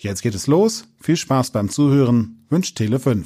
[0.00, 0.84] Jetzt geht es los.
[1.00, 2.46] Viel Spaß beim Zuhören.
[2.50, 3.24] Wünscht Tele5.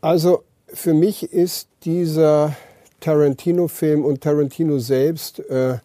[0.00, 2.56] Also für mich ist dieser
[2.98, 5.78] Tarantino-Film und Tarantino selbst äh,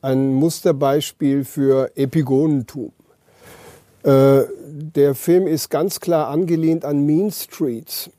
[0.00, 2.92] ein Musterbeispiel für Epigonentum.
[4.02, 8.10] Äh, der Film ist ganz klar angelehnt an Mean Streets.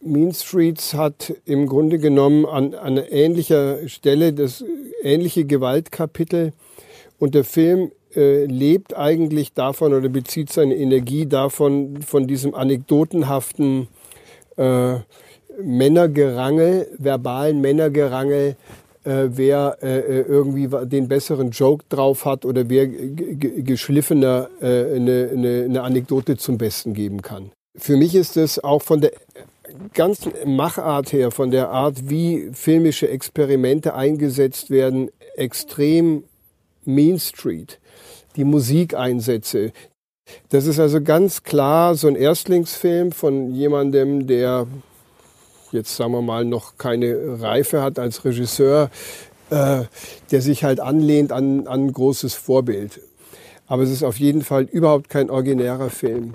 [0.00, 4.64] Mean Streets hat im Grunde genommen an, an ähnlicher Stelle das
[5.02, 6.52] ähnliche Gewaltkapitel
[7.18, 13.88] und der Film äh, lebt eigentlich davon oder bezieht seine Energie davon, von diesem anekdotenhaften
[14.56, 14.96] äh,
[15.60, 18.56] Männergerangel, verbalen Männergerangel,
[19.04, 25.30] äh, wer äh, äh irgendwie den besseren Joke drauf hat oder wer geschliffener äh, eine,
[25.32, 27.50] eine, eine Anekdote zum Besten geben kann.
[27.76, 29.12] Für mich ist es auch von der
[29.94, 36.24] ganzen Machart her, von der Art, wie filmische Experimente eingesetzt werden, extrem
[36.84, 37.78] Mean Street.
[38.36, 39.72] Die Musikeinsätze.
[40.50, 44.66] Das ist also ganz klar so ein Erstlingsfilm von jemandem, der
[45.72, 48.90] jetzt sagen wir mal noch keine Reife hat als Regisseur,
[49.50, 49.82] äh,
[50.30, 53.00] der sich halt anlehnt an, ein großes Vorbild.
[53.66, 56.34] Aber es ist auf jeden Fall überhaupt kein originärer Film.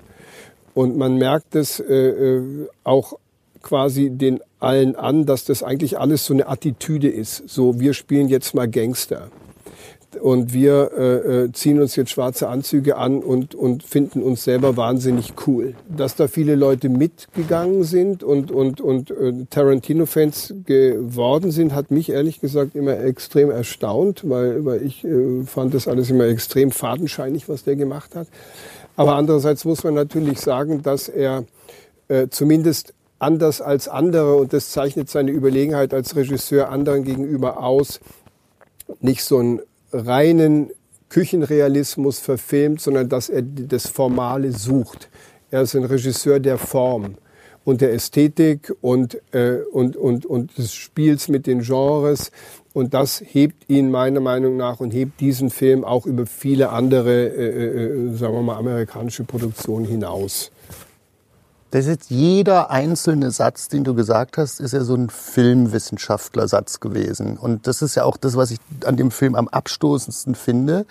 [0.73, 3.17] Und man merkt es äh, äh auch
[3.63, 7.49] quasi den allen an, dass das eigentlich alles so eine Attitüde ist.
[7.49, 9.29] So, wir spielen jetzt mal Gangster.
[10.21, 14.77] Und wir äh, äh, ziehen uns jetzt schwarze Anzüge an und, und finden uns selber
[14.77, 15.73] wahnsinnig cool.
[15.89, 22.09] Dass da viele Leute mitgegangen sind und, und, und äh, Tarantino-Fans geworden sind, hat mich
[22.09, 27.49] ehrlich gesagt immer extrem erstaunt, weil, weil ich äh, fand das alles immer extrem fadenscheinig,
[27.49, 28.27] was der gemacht hat.
[28.95, 31.45] Aber andererseits muss man natürlich sagen, dass er
[32.07, 37.99] äh, zumindest anders als andere, und das zeichnet seine Überlegenheit als Regisseur anderen gegenüber aus,
[38.99, 39.61] nicht so einen
[39.91, 40.71] reinen
[41.09, 45.09] Küchenrealismus verfilmt, sondern dass er das Formale sucht.
[45.51, 47.15] Er ist ein Regisseur der Form
[47.63, 52.31] und der Ästhetik und, äh, und, und, und des Spiels mit den Genres.
[52.73, 57.27] Und das hebt ihn meiner Meinung nach und hebt diesen Film auch über viele andere,
[57.27, 60.51] äh, äh, äh sagen wir mal, amerikanische Produktionen hinaus.
[61.73, 67.35] Das ist jeder einzelne Satz, den du gesagt hast, ist ja so ein Filmwissenschaftler-Satz gewesen.
[67.35, 70.85] Und das ist ja auch das, was ich an dem Film am abstoßendsten finde.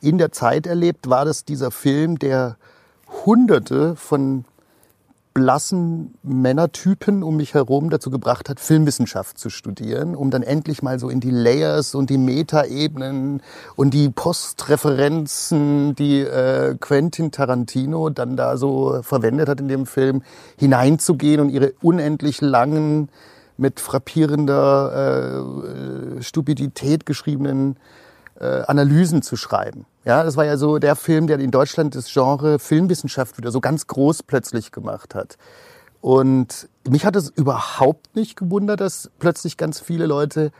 [0.00, 2.56] In der Zeit erlebt war das dieser Film, der
[3.24, 4.44] hunderte von
[5.34, 11.00] blassen Männertypen um mich herum dazu gebracht hat, Filmwissenschaft zu studieren, um dann endlich mal
[11.00, 13.42] so in die Layers und die Metaebenen
[13.74, 20.22] und die Postreferenzen, die äh, Quentin Tarantino dann da so verwendet hat in dem Film,
[20.56, 23.08] hineinzugehen und ihre unendlich langen,
[23.56, 25.38] mit frappierender
[26.18, 27.76] äh, Stupidität geschriebenen
[28.40, 29.86] äh, Analysen zu schreiben.
[30.04, 33.60] Ja, das war ja so der Film, der in Deutschland das Genre Filmwissenschaft wieder so
[33.60, 35.38] ganz groß plötzlich gemacht hat.
[36.00, 40.50] Und mich hat es überhaupt nicht gewundert, dass plötzlich ganz viele Leute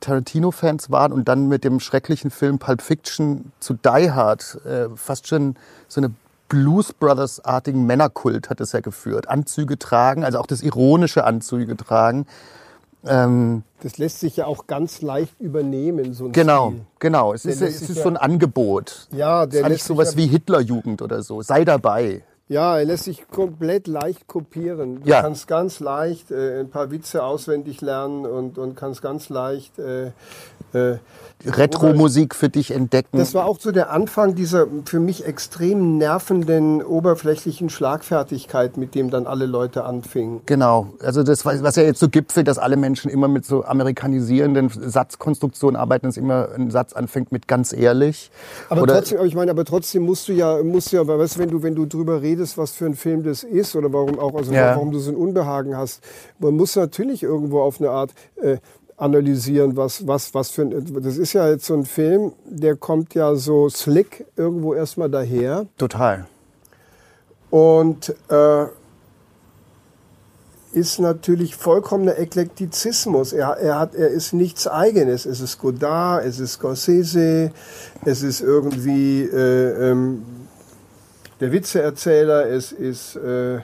[0.00, 5.26] Tarantino-Fans waren und dann mit dem schrecklichen Film Pulp Fiction zu Die Hard äh, fast
[5.26, 5.56] schon
[5.88, 6.12] so eine
[6.48, 9.28] Blues Brothers-artigen Männerkult hat es ja geführt.
[9.28, 12.26] Anzüge tragen, also auch das ironische Anzüge tragen.
[13.06, 16.80] Ähm, das lässt sich ja auch ganz leicht übernehmen, so ein Genau, Stil.
[16.98, 17.34] genau.
[17.34, 19.08] Es ist, es ist so ein Angebot.
[19.12, 21.42] Ja, der ist sowas ja wie Hitlerjugend oder so.
[21.42, 22.22] Sei dabei.
[22.46, 25.02] Ja, er lässt sich komplett leicht kopieren.
[25.02, 25.22] Du ja.
[25.22, 30.12] kannst ganz leicht äh, ein paar Witze auswendig lernen und, und kannst ganz leicht äh,
[30.74, 30.98] äh,
[31.46, 33.18] Retro-Musik für dich entdecken.
[33.18, 39.10] Das war auch so der Anfang dieser für mich extrem nervenden oberflächlichen Schlagfertigkeit, mit dem
[39.10, 40.40] dann alle Leute anfingen.
[40.46, 40.88] Genau.
[41.00, 45.76] Also das, was ja jetzt so gipfelt, dass alle Menschen immer mit so amerikanisierenden Satzkonstruktionen
[45.76, 48.30] arbeiten, dass immer ein Satz anfängt mit ganz ehrlich.
[48.70, 51.40] Aber oder trotzdem, ich meine, aber trotzdem musst du ja, musst du ja, weißt du,
[51.40, 54.34] wenn du, wenn du drüber redest, was für ein Film das ist oder warum auch,
[54.34, 54.74] also ja.
[54.74, 56.02] warum du so ein Unbehagen hast,
[56.38, 58.56] man muss natürlich irgendwo auf eine Art äh,
[58.96, 63.14] analysieren, was, was, was für ein, das ist ja jetzt so ein Film, der kommt
[63.14, 65.66] ja so slick irgendwo erstmal daher.
[65.76, 66.26] Total.
[67.50, 68.66] Und äh,
[70.72, 73.32] ist natürlich vollkommener Eklektizismus.
[73.32, 75.24] Er, er, hat, er ist nichts Eigenes.
[75.24, 77.52] Es ist Godard, es ist Scorsese,
[78.04, 80.24] es ist irgendwie äh, ähm,
[81.40, 83.60] der Witzeerzähler, es ist äh,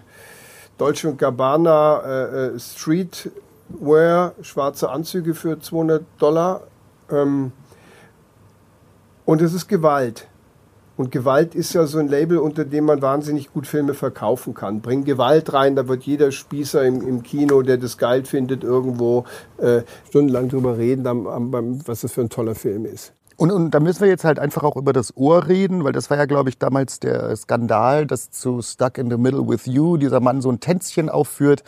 [0.79, 2.59] Dolce Gabbana äh, äh,
[3.71, 6.63] Streetwear, schwarze Anzüge für 200 Dollar.
[7.11, 7.53] Ähm,
[9.25, 10.27] und es ist Gewalt.
[10.97, 14.81] Und Gewalt ist ja so ein Label, unter dem man wahnsinnig gut Filme verkaufen kann.
[14.81, 19.25] Bring Gewalt rein, da wird jeder Spießer im, im Kino, der das geil findet, irgendwo
[19.57, 23.15] äh, stundenlang drüber reden, am, am, was das für ein toller Film ist.
[23.37, 26.11] Und, und da müssen wir jetzt halt einfach auch über das Ohr reden, weil das
[26.11, 29.97] war ja, glaube ich, damals der Skandal, dass zu Stuck in the Middle with You
[29.97, 31.65] dieser Mann so ein Tänzchen aufführt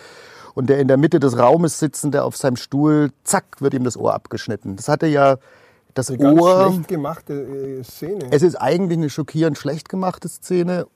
[0.54, 3.96] und der in der Mitte des Raumes sitzende auf seinem Stuhl, zack, wird ihm das
[3.96, 4.76] Ohr abgeschnitten.
[4.76, 5.38] Das hatte ja
[5.94, 6.66] das Eine ganz Ohr.
[6.72, 8.26] schlecht gemachte äh, Szene.
[8.30, 10.86] Es ist eigentlich eine schockierend schlecht gemachte Szene.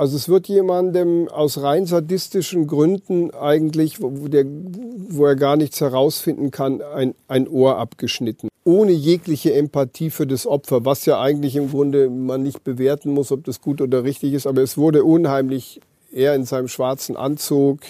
[0.00, 5.78] Also es wird jemandem aus rein sadistischen Gründen eigentlich, wo, der, wo er gar nichts
[5.82, 8.48] herausfinden kann, ein, ein Ohr abgeschnitten.
[8.64, 13.30] Ohne jegliche Empathie für das Opfer, was ja eigentlich im Grunde man nicht bewerten muss,
[13.30, 14.46] ob das gut oder richtig ist.
[14.46, 15.82] Aber es wurde unheimlich,
[16.12, 17.80] er in seinem schwarzen Anzug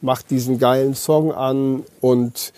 [0.00, 2.52] macht diesen geilen Song an und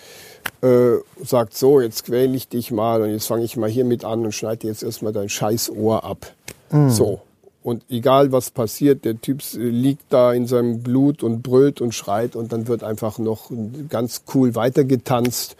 [0.63, 4.25] äh, sagt so, jetzt quäle ich dich mal und jetzt fange ich mal hiermit an
[4.25, 6.33] und schneide dir jetzt erstmal dein scheiß Ohr ab.
[6.71, 6.91] Mhm.
[6.91, 7.21] So.
[7.63, 11.95] Und egal was passiert, der Typ äh, liegt da in seinem Blut und brüllt und
[11.95, 13.51] schreit und dann wird einfach noch
[13.89, 15.57] ganz cool weitergetanzt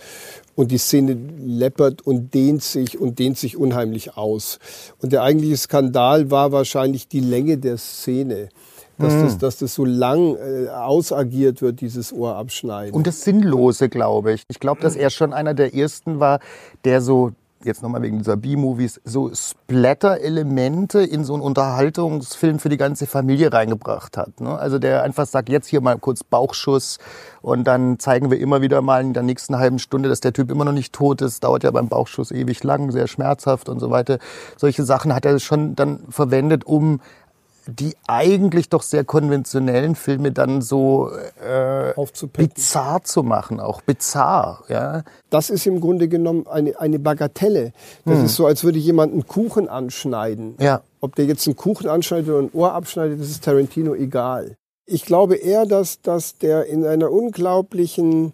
[0.55, 4.59] und die Szene läppert und dehnt sich und dehnt sich unheimlich aus.
[5.01, 8.49] Und der eigentliche Skandal war wahrscheinlich die Länge der Szene
[9.03, 12.95] dass, das, dass das so lang äh, ausagiert wird, dieses Ohrabschneiden.
[12.95, 14.45] Und das Sinnlose, glaube ich.
[14.49, 16.41] Ich glaube, dass er schon einer der ersten war,
[16.85, 17.33] der so
[17.65, 23.53] jetzt nochmal wegen dieser B-Movies, so Splatter-Elemente in so einen Unterhaltungsfilm für die ganze Familie
[23.53, 24.41] reingebracht hat.
[24.41, 24.57] Ne?
[24.59, 26.99] Also der einfach sagt, jetzt hier mal kurz Bauchschuss
[27.41, 30.51] und dann zeigen wir immer wieder mal in der nächsten halben Stunde, dass der Typ
[30.51, 31.45] immer noch nicht tot ist.
[31.45, 34.19] Dauert ja beim Bauchschuss ewig lang, sehr schmerzhaft und so weiter.
[34.57, 37.01] Solche Sachen hat er schon dann verwendet, um
[37.67, 41.11] die eigentlich doch sehr konventionellen Filme dann so
[41.45, 41.95] äh,
[42.33, 44.65] bizarr zu machen, auch bizarr.
[44.69, 45.05] Ja?
[45.31, 47.73] Das ist im Grunde genommen eine, eine Bagatelle.
[48.05, 48.25] Das hm.
[48.25, 50.57] ist so, als würde jemand einen Kuchen anschneiden.
[50.59, 50.83] Ja.
[51.01, 54.57] Ob der jetzt einen Kuchen anschneidet oder ein Ohr abschneidet, das ist Tarantino egal.
[54.85, 58.33] Ich glaube eher, dass, dass der in einer unglaublichen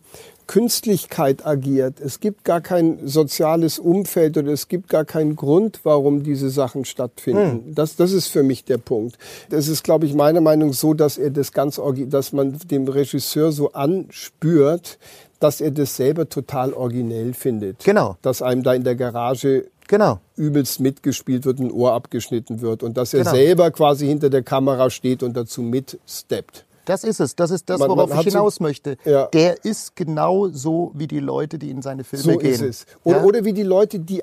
[0.48, 2.00] Künstlichkeit agiert.
[2.00, 6.84] Es gibt gar kein soziales Umfeld oder es gibt gar keinen Grund, warum diese Sachen
[6.84, 7.66] stattfinden.
[7.66, 7.74] Hm.
[7.74, 9.16] Das, das ist für mich der Punkt.
[9.50, 13.52] Das ist, glaube ich, meiner Meinung so, dass er das ganz, dass man dem Regisseur
[13.52, 14.98] so anspürt,
[15.38, 17.84] dass er das selber total originell findet.
[17.84, 18.16] Genau.
[18.22, 20.18] Dass einem da in der Garage genau.
[20.36, 23.32] übelst mitgespielt wird, ein Ohr abgeschnitten wird und dass er genau.
[23.32, 26.64] selber quasi hinter der Kamera steht und dazu mitsteppt.
[26.88, 27.36] Das ist es.
[27.36, 28.96] Das ist das, man, worauf man ich hinaus so, möchte.
[29.04, 29.26] Ja.
[29.26, 32.50] Der ist genau so wie die Leute, die in seine Filme so gehen.
[32.50, 32.86] Ist es.
[33.04, 33.24] Oder, ja?
[33.24, 34.22] oder wie die Leute, die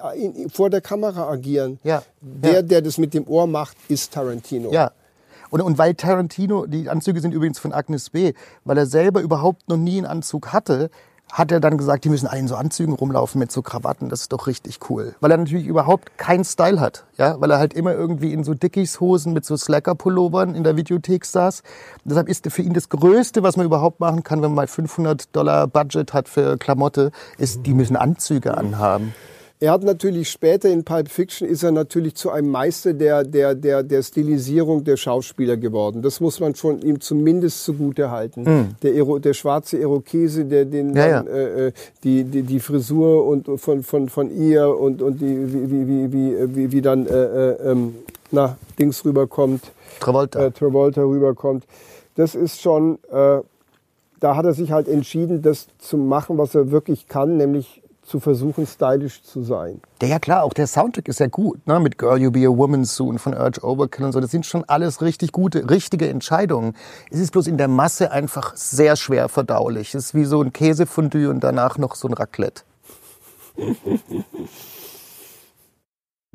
[0.51, 1.79] vor der Kamera agieren.
[1.83, 2.01] Ja.
[2.21, 4.71] Der, der das mit dem Ohr macht, ist Tarantino.
[4.71, 4.91] Ja.
[5.51, 8.33] Und, und weil Tarantino, die Anzüge sind übrigens von Agnes B.,
[8.63, 10.89] weil er selber überhaupt noch nie einen Anzug hatte,
[11.31, 14.21] hat er dann gesagt, die müssen alle in so Anzügen rumlaufen mit so Krawatten, das
[14.21, 15.15] ist doch richtig cool.
[15.19, 18.53] Weil er natürlich überhaupt keinen Style hat, ja, weil er halt immer irgendwie in so
[18.53, 21.63] Dickies-Hosen mit so Slacker-Pullovern in der Videothek saß.
[22.03, 25.35] Deshalb ist für ihn das Größte, was man überhaupt machen kann, wenn man mal 500
[25.35, 29.13] Dollar Budget hat für Klamotte, ist, die müssen Anzüge anhaben.
[29.61, 33.55] Er hat natürlich später in Pulp Fiction ist er natürlich zu einem Meister der, der,
[33.55, 36.01] der, der Stilisierung der Schauspieler geworden.
[36.01, 38.43] Das muss man schon ihm zumindest zugute halten.
[38.43, 38.67] Mhm.
[38.83, 41.33] Der, der schwarze Irokese, der den ja, dann, ja.
[41.33, 41.71] Äh,
[42.03, 46.55] die, die, die Frisur und von, von, von ihr und, und die, wie, wie, wie,
[46.55, 47.95] wie, wie dann äh, äh, ähm,
[48.31, 49.71] na, Dings rüberkommt.
[50.01, 50.47] Travolta.
[50.47, 51.63] Äh, Travolta rüberkommt.
[52.15, 53.39] Das ist schon, äh,
[54.19, 58.19] da hat er sich halt entschieden, das zu machen, was er wirklich kann, nämlich zu
[58.19, 59.81] versuchen, stylisch zu sein.
[60.01, 61.79] Ja, ja klar, auch der Soundtrack ist ja gut, ne?
[61.79, 64.19] mit Girl You Be a Woman Soon von Urge Overkill und so.
[64.19, 66.75] Das sind schon alles richtig gute, richtige Entscheidungen.
[67.09, 69.95] Es ist bloß in der Masse einfach sehr schwer verdaulich.
[69.95, 72.63] Es ist wie so ein Käsefondue und danach noch so ein Raclette.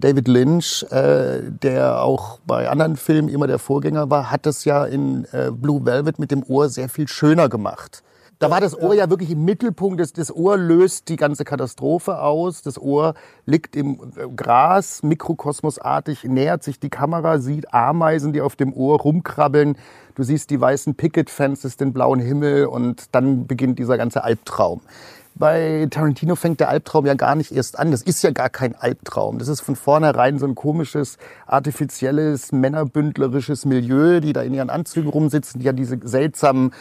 [0.01, 4.87] David Lynch, äh, der auch bei anderen Filmen immer der Vorgänger war, hat das ja
[4.87, 8.03] in äh, Blue Velvet mit dem Ohr sehr viel schöner gemacht.
[8.41, 10.01] Da war das Ohr ja wirklich im Mittelpunkt.
[10.01, 12.63] Das, das Ohr löst die ganze Katastrophe aus.
[12.63, 13.13] Das Ohr
[13.45, 18.99] liegt im äh, Gras, mikrokosmosartig, nähert sich die Kamera, sieht Ameisen, die auf dem Ohr
[18.99, 19.77] rumkrabbeln.
[20.15, 24.81] Du siehst die weißen Picket Fences, den blauen Himmel und dann beginnt dieser ganze Albtraum.
[25.41, 27.91] Bei Tarantino fängt der Albtraum ja gar nicht erst an.
[27.91, 29.39] Das ist ja gar kein Albtraum.
[29.39, 31.17] Das ist von vornherein so ein komisches,
[31.47, 36.73] artifizielles, männerbündlerisches Milieu, die da in ihren Anzügen rumsitzen, die ja diese seltsamen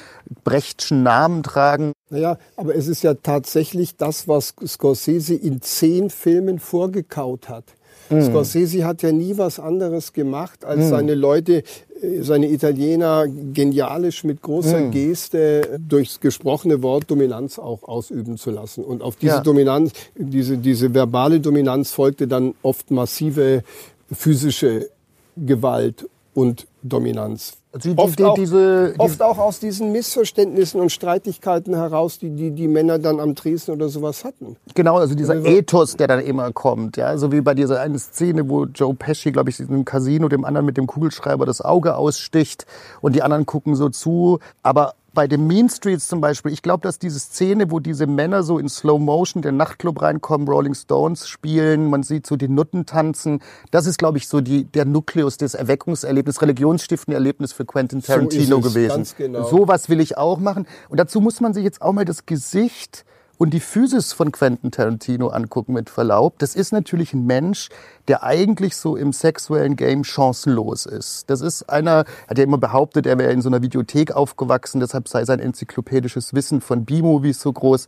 [0.43, 1.93] Brechtschen Namen tragen.
[2.09, 7.63] Naja, aber es ist ja tatsächlich das, was Scorsese in zehn Filmen vorgekaut hat.
[8.09, 8.23] Mhm.
[8.23, 10.89] Scorsese hat ja nie was anderes gemacht, als mhm.
[10.89, 11.63] seine Leute,
[12.01, 14.91] äh, seine Italiener genialisch mit großer mhm.
[14.91, 18.83] Geste durchs gesprochene Wort Dominanz auch ausüben zu lassen.
[18.83, 19.41] Und auf diese ja.
[19.41, 23.63] Dominanz, diese, diese verbale Dominanz folgte dann oft massive
[24.11, 24.89] physische
[25.35, 27.58] Gewalt und Dominanz.
[27.75, 32.49] Die, oft, die, auch, diese, oft auch aus diesen Missverständnissen und Streitigkeiten heraus, die, die
[32.49, 34.55] die Männer dann am Dresden oder sowas hatten.
[34.73, 37.99] Genau, also dieser also, Ethos, der dann immer kommt, ja, so wie bei dieser einen
[37.99, 41.61] Szene, wo Joe Pesci, glaube ich, in einem Casino dem anderen mit dem Kugelschreiber das
[41.61, 42.65] Auge aussticht
[43.01, 46.81] und die anderen gucken so zu, aber bei den Mean Streets zum Beispiel, ich glaube,
[46.81, 51.27] dass diese Szene, wo diese Männer so in Slow Motion den Nachtclub reinkommen, Rolling Stones
[51.27, 55.37] spielen, man sieht so die Nutten tanzen, das ist, glaube ich, so die, der Nukleus
[55.37, 59.07] des Erweckungserlebnisses, religionsstiftende Erlebnis für Quentin Tarantino so gewesen.
[59.17, 59.47] Genau.
[59.47, 60.67] So was will ich auch machen.
[60.89, 63.05] Und dazu muss man sich jetzt auch mal das Gesicht
[63.39, 67.69] und die Physis von Quentin Tarantino angucken, mit Verlaub, das ist natürlich ein Mensch,
[68.09, 71.29] der eigentlich so im sexuellen Game chancenlos ist.
[71.29, 75.07] Das ist einer, hat ja immer behauptet, er wäre in so einer Videothek aufgewachsen, deshalb
[75.07, 77.87] sei sein enzyklopädisches Wissen von B-Movies so groß.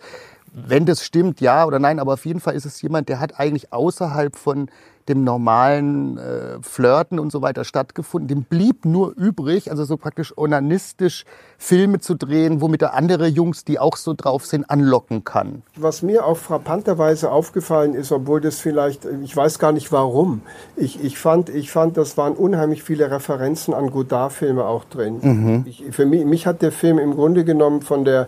[0.54, 3.40] Wenn das stimmt, ja oder nein, aber auf jeden Fall ist es jemand, der hat
[3.40, 4.70] eigentlich außerhalb von
[5.08, 8.28] dem normalen äh, Flirten und so weiter stattgefunden.
[8.28, 11.26] Dem blieb nur übrig, also so praktisch onanistisch
[11.58, 15.64] Filme zu drehen, womit er andere Jungs, die auch so drauf sind, anlocken kann.
[15.76, 20.42] Was mir auch frappanterweise aufgefallen ist, obwohl das vielleicht, ich weiß gar nicht warum,
[20.76, 25.20] ich, ich, fand, ich fand, das waren unheimlich viele Referenzen an Godard-Filme auch drin.
[25.22, 25.66] Mhm.
[25.68, 28.28] Ich, für mich, mich hat der Film im Grunde genommen von der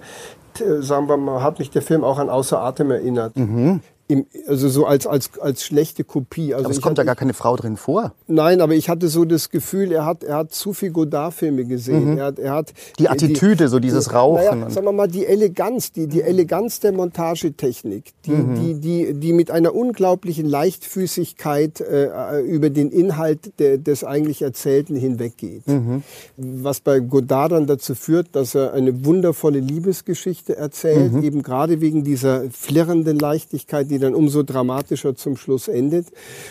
[0.79, 3.35] sagen wir mal, hat mich der Film auch an Außer Atem erinnert.
[3.37, 6.53] Mhm im, also so als, als, als schlechte Kopie.
[6.53, 8.13] Also aber es kommt da gar keine Frau drin vor.
[8.27, 12.11] Nein, aber ich hatte so das Gefühl, er hat, er hat zu viel Godard-Filme gesehen.
[12.11, 12.17] Mhm.
[12.17, 14.59] Er hat, er hat die Attitüde, die, so dieses Rauchen.
[14.59, 18.55] Naja, sagen wir mal, die Eleganz, die, die Eleganz der Montagetechnik, die, mhm.
[18.55, 24.97] die, die, die mit einer unglaublichen Leichtfüßigkeit äh, über den Inhalt de, des eigentlich Erzählten
[24.97, 25.65] hinweggeht.
[25.67, 26.03] Mhm.
[26.35, 31.23] Was bei Godard dann dazu führt, dass er eine wundervolle Liebesgeschichte erzählt, mhm.
[31.23, 36.07] eben gerade wegen dieser flirrenden Leichtigkeit, die dann umso dramatischer zum Schluss endet.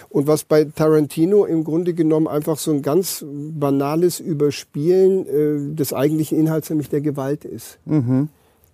[0.08, 5.92] Und was bei Tarantino im Grunde genommen einfach so ein ganz banales Überspielen äh, des
[5.92, 7.78] eigentlichen Inhalts, nämlich der Gewalt ist.
[7.84, 8.28] Mhm.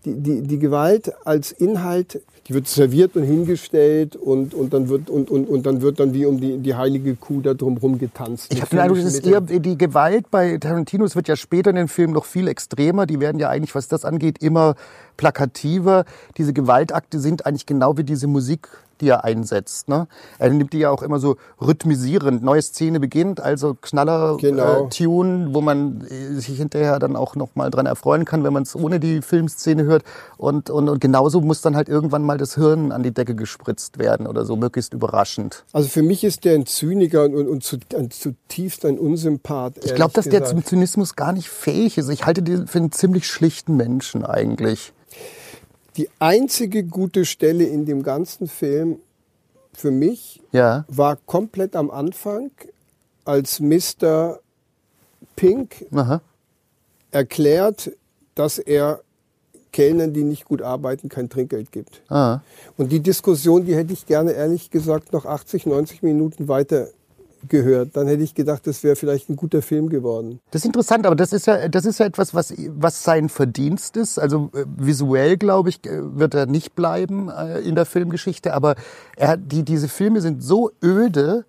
[0.05, 5.11] Die, die, die Gewalt als Inhalt, die wird serviert und hingestellt und, und, dann, wird,
[5.11, 8.53] und, und, und dann wird dann wie um die, die heilige Kuh da drumherum getanzt.
[8.53, 11.71] Ich habe den Eindruck, das ist eher die Gewalt bei Tarantino, es wird ja später
[11.71, 13.07] in den Filmen noch viel extremer.
[13.07, 14.77] Die werden ja eigentlich, was das angeht, immer
[15.19, 16.07] plakativer.
[16.39, 18.71] Diese Gewaltakte sind eigentlich genau wie diese Musik
[19.01, 19.89] die er einsetzt.
[19.89, 20.07] Ne?
[20.39, 22.43] Er nimmt die ja auch immer so rhythmisierend.
[22.43, 25.51] Neue Szene beginnt, also Knaller-Tune, genau.
[25.51, 28.65] äh, wo man äh, sich hinterher dann auch noch mal dran erfreuen kann, wenn man
[28.65, 30.05] es ohne die Filmszene hört.
[30.37, 33.99] Und, und, und genauso muss dann halt irgendwann mal das Hirn an die Decke gespritzt
[33.99, 35.65] werden oder so, möglichst überraschend.
[35.73, 39.85] Also für mich ist der ein Zyniker und, und, zu, ein, zutiefst ein Unsympath.
[39.85, 40.47] Ich glaube, dass gesagt.
[40.47, 42.09] der zum Zynismus gar nicht fähig ist.
[42.09, 44.93] Ich halte den für einen ziemlich schlichten Menschen eigentlich.
[45.99, 49.01] Die einzige gute Stelle in dem ganzen Film
[49.73, 50.85] für mich ja.
[50.89, 52.53] war komplett am Anfang,
[53.25, 54.39] als Mr.
[55.35, 56.21] Pink Aha.
[57.11, 57.91] erklärt,
[58.37, 59.01] dass er
[59.73, 62.01] Kellnern, die nicht gut arbeiten, kein Trinkgeld gibt.
[62.09, 62.43] Aha.
[62.77, 66.89] Und die Diskussion, die hätte ich gerne ehrlich gesagt noch 80, 90 Minuten weiter
[67.49, 70.41] gehört, dann hätte ich gedacht, das wäre vielleicht ein guter Film geworden.
[70.51, 73.97] Das ist interessant, aber das ist ja, das ist ja etwas, was, was sein Verdienst
[73.97, 74.19] ist.
[74.19, 78.75] Also äh, visuell, glaube ich, äh, wird er nicht bleiben äh, in der Filmgeschichte, aber
[79.17, 81.45] er, die, diese Filme sind so öde,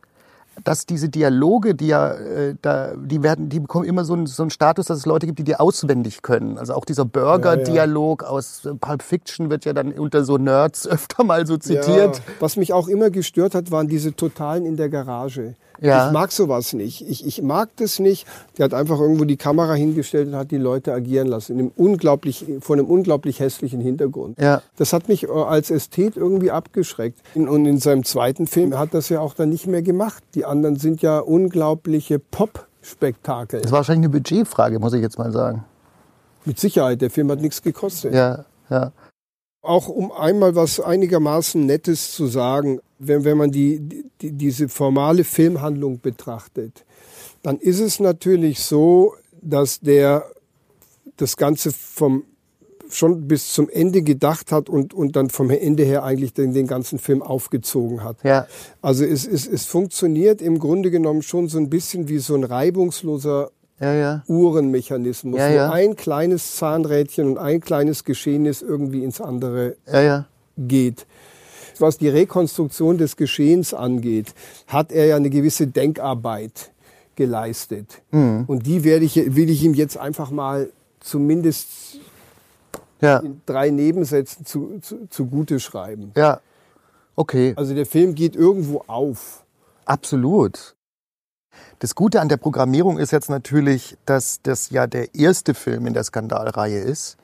[0.63, 4.43] dass diese Dialoge, die ja, äh, da, die werden, die bekommen immer so einen, so
[4.43, 6.57] einen Status, dass es Leute gibt, die die auswendig können.
[6.57, 8.33] Also auch dieser Burger-Dialog ja, ja.
[8.33, 12.17] aus Pulp Fiction wird ja dann unter so Nerds öfter mal so zitiert.
[12.17, 12.23] Ja.
[12.39, 15.55] Was mich auch immer gestört hat, waren diese Totalen in der Garage.
[15.81, 16.07] Ja.
[16.07, 17.07] Ich mag sowas nicht.
[17.07, 18.27] Ich, ich mag das nicht.
[18.57, 21.53] Der hat einfach irgendwo die Kamera hingestellt und hat die Leute agieren lassen.
[21.53, 24.39] In einem unglaublich, vor einem unglaublich hässlichen Hintergrund.
[24.39, 24.61] Ja.
[24.77, 27.19] Das hat mich äh, als Ästhet irgendwie abgeschreckt.
[27.35, 30.23] Und in seinem zweiten Film hat das ja auch dann nicht mehr gemacht.
[30.35, 33.61] Die anderen sind ja unglaubliche Pop-Spektakel.
[33.61, 35.65] Das war wahrscheinlich eine Budgetfrage, muss ich jetzt mal sagen.
[36.45, 37.01] Mit Sicherheit.
[37.01, 38.13] Der Film hat nichts gekostet.
[38.13, 38.91] Ja, ja.
[39.61, 45.23] Auch um einmal was einigermaßen Nettes zu sagen, wenn, wenn man die, die, diese formale
[45.23, 46.85] Filmhandlung betrachtet,
[47.41, 50.25] dann ist es natürlich so, dass der
[51.17, 52.23] das Ganze vom
[52.91, 56.65] schon bis zum Ende gedacht hat und, und dann vom Ende her eigentlich den, den
[56.65, 58.17] ganzen Film aufgezogen hat.
[58.23, 58.47] Ja.
[58.81, 62.43] Also es, es, es funktioniert im Grunde genommen schon so ein bisschen wie so ein
[62.43, 64.23] reibungsloser Ja, ja.
[64.27, 65.71] Uhrenmechanismus, Ja, wo ja.
[65.71, 70.25] ein kleines Zahnrädchen und ein kleines Geschehnis irgendwie ins andere Ja, ja.
[70.57, 71.05] geht.
[71.81, 74.33] Was die Rekonstruktion des Geschehens angeht,
[74.67, 76.71] hat er ja eine gewisse Denkarbeit
[77.15, 78.01] geleistet.
[78.11, 78.45] Mhm.
[78.47, 81.99] Und die werde ich, will ich ihm jetzt einfach mal zumindest
[83.01, 83.17] Ja.
[83.19, 86.11] in drei Nebensätzen zu, zu, zugute schreiben.
[86.15, 86.41] Ja.
[87.15, 87.53] Okay.
[87.57, 89.43] Also der Film geht irgendwo auf.
[89.85, 90.75] Absolut.
[91.79, 95.93] Das Gute an der Programmierung ist jetzt natürlich, dass das ja der erste Film in
[95.93, 97.17] der Skandalreihe ist.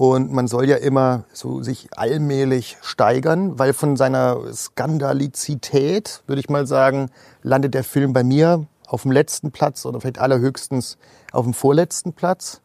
[0.00, 6.48] Und man soll ja immer so sich allmählich steigern, weil von seiner Skandalizität, würde ich
[6.48, 7.10] mal sagen,
[7.42, 10.96] landet der Film bei mir auf dem letzten Platz oder vielleicht allerhöchstens
[11.32, 12.62] auf dem vorletzten Platz.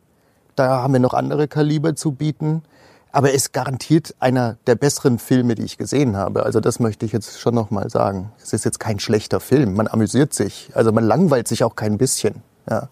[0.56, 2.64] Da haben wir noch andere Kaliber zu bieten.
[3.12, 6.44] Aber er ist garantiert einer der besseren Filme, die ich gesehen habe.
[6.44, 8.32] Also das möchte ich jetzt schon noch mal sagen.
[8.42, 9.74] Es ist jetzt kein schlechter Film.
[9.74, 10.70] Man amüsiert sich.
[10.74, 12.44] Also man langweilt sich auch kein bisschen.
[12.70, 12.88] Ja.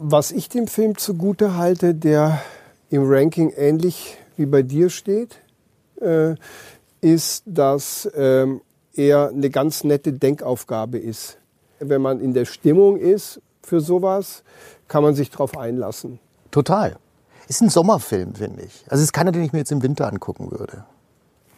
[0.00, 2.40] Was ich dem Film zugute halte, der
[2.90, 5.36] im Ranking ähnlich wie bei dir steht,
[6.00, 6.34] äh,
[7.00, 8.60] ist, dass ähm,
[8.94, 11.38] er eine ganz nette Denkaufgabe ist.
[11.78, 14.42] Wenn man in der Stimmung ist für sowas,
[14.88, 16.18] kann man sich darauf einlassen.
[16.50, 16.96] Total.
[17.48, 18.84] Ist ein Sommerfilm, finde ich.
[18.86, 20.84] Also es ist keiner, den ich mir jetzt im Winter angucken würde.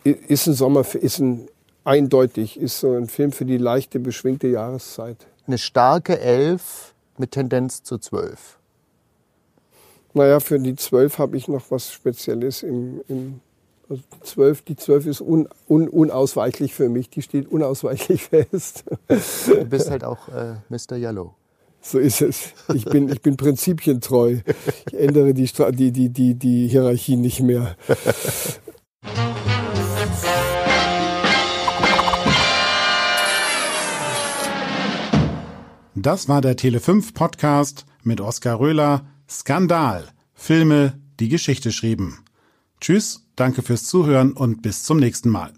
[0.04, 1.48] Ist ein Sommer, ist ein
[1.84, 5.26] eindeutig, ist so ein Film für die leichte, beschwingte Jahreszeit.
[5.46, 8.58] Eine starke Elf mit Tendenz zu zwölf.
[10.16, 13.40] Naja, für die zwölf habe ich noch was Spezielles im, im
[13.86, 18.84] also die zwölf, die zwölf ist un, un, unausweichlich für mich, die steht unausweichlich fest.
[19.08, 20.96] Du bist halt auch äh, Mr.
[20.96, 21.34] Yellow.
[21.82, 22.54] So ist es.
[22.72, 24.38] Ich bin, ich bin prinzipientreu.
[24.90, 27.76] Ich ändere die, Stra- die, die, die, die Hierarchie nicht mehr.
[35.94, 39.06] Das war der Tele5 Podcast mit Oskar Röhler.
[39.28, 40.08] Skandal.
[40.34, 42.18] Filme, die Geschichte schrieben.
[42.80, 45.52] Tschüss, danke fürs Zuhören und bis zum nächsten Mal.